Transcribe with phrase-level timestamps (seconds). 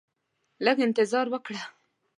[0.65, 1.61] لږ انتظار وکړه